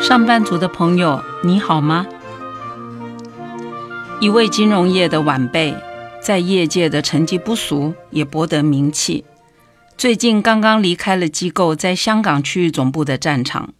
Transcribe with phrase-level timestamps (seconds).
[0.00, 2.06] 上班族的朋友，你好吗？
[4.18, 5.76] 一位金融业的晚辈，
[6.22, 9.26] 在业界的成绩不俗，也博得名气。
[9.98, 13.74] 最近刚刚离开了机构在香港区域总部的战场，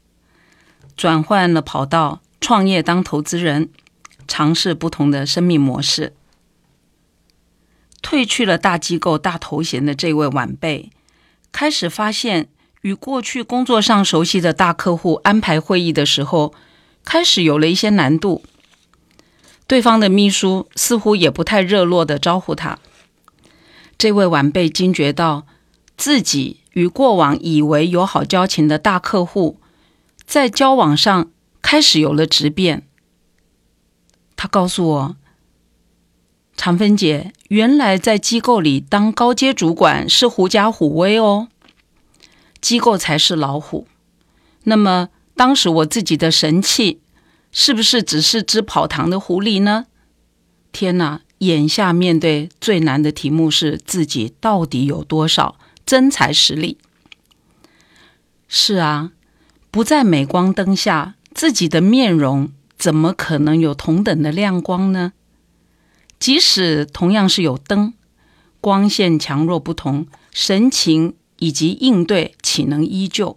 [0.94, 3.70] 转换了跑道，创业当投资人，
[4.28, 6.12] 尝试不同的生命模式。
[8.02, 10.90] 退去了大机构大头衔的这位晚辈，
[11.50, 12.48] 开始发现。
[12.82, 16.54] 与过去工作上熟悉的大客户安排会议的时候，
[17.04, 18.42] 开始有了一些难度。
[19.66, 22.78] 对方的秘书似乎也不太热络的招呼他。
[23.98, 25.46] 这位晚辈惊觉到，
[25.96, 29.60] 自己与过往以为友好交情的大客户，
[30.24, 32.86] 在交往上开始有了质变。
[34.36, 35.16] 他告诉我
[36.56, 41.48] ：“长芬姐，原来在机构里当高阶主管是狐假虎威哦。”
[42.70, 43.88] 机构才是老虎，
[44.62, 47.00] 那么当时我自己的神器
[47.50, 49.86] 是不是只是只跑堂的狐狸呢？
[50.70, 51.22] 天哪！
[51.38, 56.78] 眼下面对最难的题目是自己到底有多少真才实力？
[58.46, 59.10] 是啊，
[59.72, 65.12] 不在镁光灯下，自己的面容怎么可能有同等的亮光呢？
[66.20, 67.94] 即使同样是有灯，
[68.60, 71.16] 光线强弱不同，神情。
[71.40, 73.36] 以及应对岂能依旧？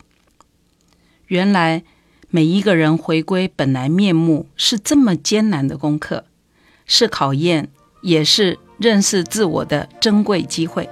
[1.26, 1.84] 原来
[2.30, 6.26] 每一个人回归本来面目是这么艰难的功课，
[6.86, 7.70] 是考验，
[8.02, 10.88] 也是认识自我的珍贵机会。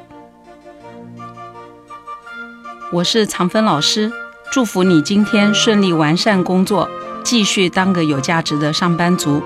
[2.94, 4.12] 我是常芬老师，
[4.52, 6.90] 祝福你今天顺利完善工作，
[7.24, 9.42] 继续当个有价值的上班族。